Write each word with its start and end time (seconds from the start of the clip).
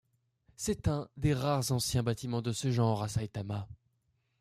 C'est 0.55 0.87
un 0.87 1.07
des 1.15 1.35
rares 1.35 1.71
anciens 1.71 2.01
bâtiments 2.01 2.41
de 2.41 2.53
ce 2.53 2.71
genre 2.71 3.03
à 3.03 3.07
Saitama. 3.07 3.67